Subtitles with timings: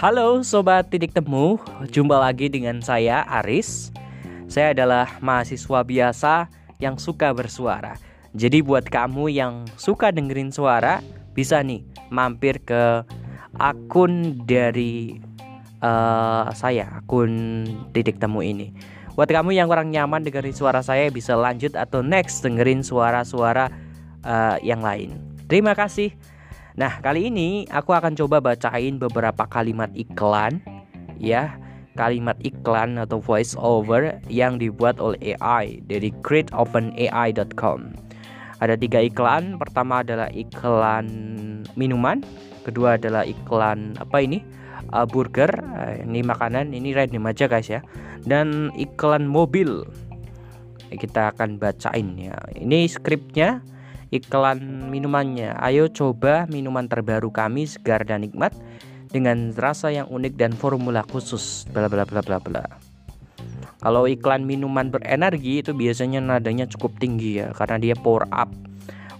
[0.00, 1.60] Halo Sobat Titik Temu,
[1.92, 3.92] jumpa lagi dengan saya Aris.
[4.48, 6.48] Saya adalah mahasiswa biasa
[6.80, 8.00] yang suka bersuara.
[8.32, 11.04] Jadi buat kamu yang suka dengerin suara
[11.36, 13.04] Bisa nih mampir ke
[13.60, 15.20] akun dari
[15.84, 18.72] uh, saya, akun Titik Temu ini.
[19.20, 23.68] Buat kamu yang kurang nyaman dengerin suara saya bisa lanjut atau next dengerin suara-suara
[24.24, 25.20] uh, yang lain.
[25.44, 26.16] Terima kasih
[26.78, 30.62] Nah, kali ini aku akan coba bacain beberapa kalimat iklan
[31.18, 31.58] ya,
[31.98, 38.10] kalimat iklan atau voice over yang dibuat oleh AI dari createopenai.com.
[38.60, 39.56] Ada tiga iklan.
[39.56, 41.08] Pertama adalah iklan
[41.74, 42.20] minuman,
[42.62, 44.44] kedua adalah iklan apa ini?
[44.90, 45.48] Uh, burger.
[45.50, 47.80] Uh, ini makanan, ini random aja guys ya.
[48.28, 49.86] Dan iklan mobil.
[50.90, 52.36] Kita akan bacain ya.
[52.52, 53.62] Ini skripnya
[54.10, 55.54] iklan minumannya.
[55.58, 58.54] Ayo coba minuman terbaru kami segar dan nikmat
[59.10, 61.66] dengan rasa yang unik dan formula khusus.
[61.70, 62.64] Bla bla bla bla bla.
[63.80, 68.52] Kalau iklan minuman berenergi itu biasanya nadanya cukup tinggi ya karena dia power up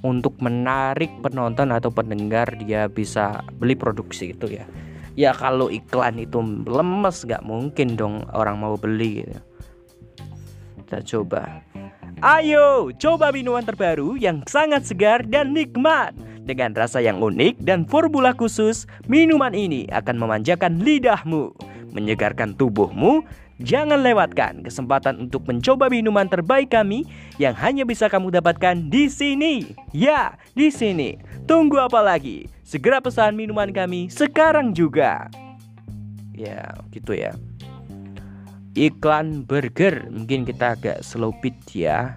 [0.04, 4.68] untuk menarik penonton atau pendengar dia bisa beli produksi itu ya.
[5.16, 9.38] Ya kalau iklan itu lemes gak mungkin dong orang mau beli gitu.
[10.84, 11.69] Kita coba.
[12.20, 16.12] Ayo, coba minuman terbaru yang sangat segar dan nikmat.
[16.44, 21.56] Dengan rasa yang unik dan formula khusus, minuman ini akan memanjakan lidahmu,
[21.96, 23.24] menyegarkan tubuhmu.
[23.64, 27.08] Jangan lewatkan kesempatan untuk mencoba minuman terbaik kami
[27.40, 29.72] yang hanya bisa kamu dapatkan di sini.
[29.96, 31.16] Ya, di sini.
[31.48, 32.52] Tunggu apa lagi?
[32.68, 35.32] Segera pesan minuman kami sekarang juga.
[36.36, 37.32] Ya, gitu ya
[38.74, 40.06] iklan burger.
[40.10, 42.14] Mungkin kita agak slow beat ya.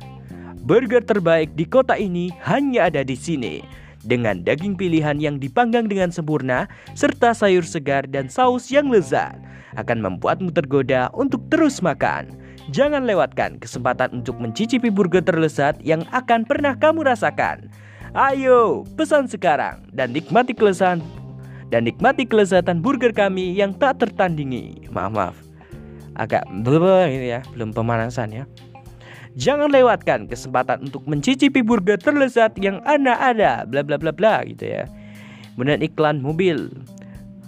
[0.63, 3.63] Burger terbaik di kota ini hanya ada di sini.
[4.03, 9.39] Dengan daging pilihan yang dipanggang dengan sempurna, serta sayur segar dan saus yang lezat,
[9.79, 12.27] akan membuatmu tergoda untuk terus makan.
[12.71, 17.67] Jangan lewatkan kesempatan untuk mencicipi burger terlezat yang akan pernah kamu rasakan.
[18.15, 21.03] Ayo, pesan sekarang dan nikmati kelezatan
[21.71, 24.87] dan nikmati kelezatan burger kami yang tak tertandingi.
[24.93, 25.42] Maaf, maaf
[26.15, 28.43] agak blur gitu ya, belum pemanasan ya.
[29.33, 34.69] Jangan lewatkan kesempatan untuk mencicipi burger terlezat yang Anda ada, bla bla bla bla gitu
[34.69, 34.85] ya.
[35.57, 36.69] Kemudian iklan mobil.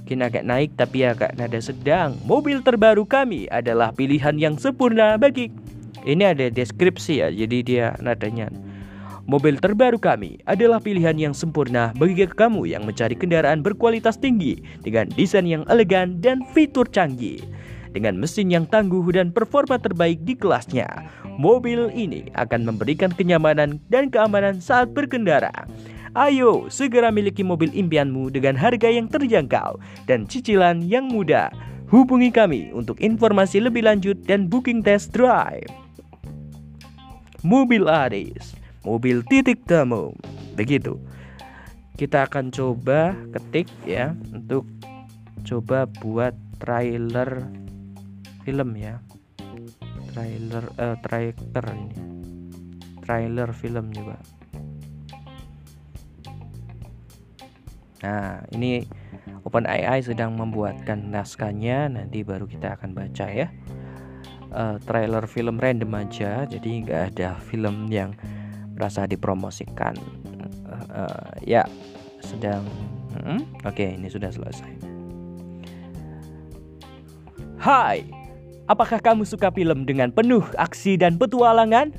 [0.01, 2.17] Mungkin agak naik tapi agak nada sedang.
[2.25, 5.49] Mobil terbaru kami adalah pilihan yang sempurna bagi
[6.05, 8.53] ini ada deskripsi ya, jadi dia nadanya.
[9.25, 15.09] Mobil terbaru kami adalah pilihan yang sempurna bagi kamu yang mencari kendaraan berkualitas tinggi dengan
[15.17, 17.41] desain yang elegan dan fitur canggih.
[17.95, 21.07] Dengan mesin yang tangguh dan performa terbaik di kelasnya,
[21.39, 25.63] mobil ini akan memberikan kenyamanan dan keamanan saat berkendara.
[26.11, 29.79] Ayo, segera miliki mobil impianmu dengan harga yang terjangkau
[30.11, 31.47] dan cicilan yang mudah.
[31.87, 35.63] Hubungi kami untuk informasi lebih lanjut dan booking test drive.
[37.47, 40.11] Mobil Aris, mobil titik temu.
[40.59, 40.99] Begitu.
[41.95, 44.67] Kita akan coba ketik ya untuk
[45.47, 47.43] coba buat trailer
[48.45, 49.01] film ya.
[50.13, 51.97] Trailer eh, trailer ini.
[53.01, 54.21] Trailer film juga.
[58.05, 58.85] Nah ini
[59.41, 61.89] OpenAI sedang membuatkan naskahnya.
[61.89, 63.49] Nanti baru kita akan baca ya.
[64.55, 68.15] Uh, trailer film random aja jadi nggak ada film yang
[68.77, 69.97] merasa dipromosikan.
[70.63, 71.67] Uh, uh, ya
[72.23, 72.63] sedang
[73.19, 73.43] hmm?
[73.67, 74.71] oke okay, ini sudah selesai.
[77.59, 78.14] Hai
[78.65, 81.93] Apakah kamu suka film dengan penuh aksi dan petualangan?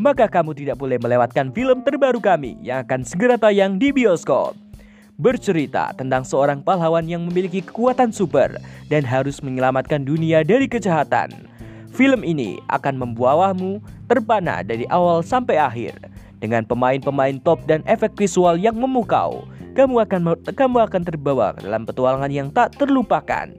[0.00, 4.56] Maka kamu tidak boleh melewatkan film terbaru kami yang akan segera tayang di bioskop.
[5.20, 8.56] Bercerita tentang seorang pahlawan yang memiliki kekuatan super
[8.88, 11.28] dan harus menyelamatkan dunia dari kejahatan.
[11.92, 16.00] Film ini akan membawamu terpana dari awal sampai akhir
[16.40, 19.44] dengan pemain-pemain top dan efek visual yang memukau.
[19.76, 23.52] Kamu akan kamu akan terbawa dalam petualangan yang tak terlupakan.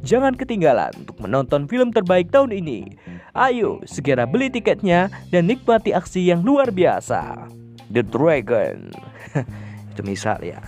[0.00, 2.96] Jangan ketinggalan untuk menonton film terbaik tahun ini.
[3.36, 7.48] Ayo, segera beli tiketnya dan nikmati aksi yang luar biasa.
[7.92, 8.90] The Dragon.
[9.92, 10.62] Itu misal ya.